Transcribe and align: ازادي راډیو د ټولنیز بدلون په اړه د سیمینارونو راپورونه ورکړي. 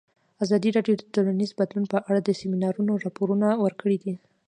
ازادي 0.43 0.69
راډیو 0.77 0.95
د 0.97 1.03
ټولنیز 1.13 1.51
بدلون 1.59 1.85
په 1.93 1.97
اړه 2.09 2.19
د 2.21 2.29
سیمینارونو 2.39 2.91
راپورونه 3.05 3.47
ورکړي. 3.63 3.99